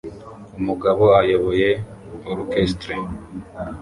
[0.59, 1.69] Umugabo ayoboye
[2.31, 2.91] orchestre